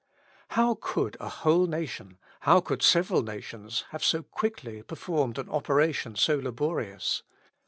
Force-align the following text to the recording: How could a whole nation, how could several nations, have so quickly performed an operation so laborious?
How 0.57 0.79
could 0.81 1.15
a 1.19 1.29
whole 1.29 1.67
nation, 1.67 2.17
how 2.39 2.59
could 2.59 2.81
several 2.81 3.21
nations, 3.21 3.83
have 3.91 4.03
so 4.03 4.23
quickly 4.23 4.81
performed 4.81 5.37
an 5.37 5.47
operation 5.47 6.15
so 6.15 6.37
laborious? 6.39 7.21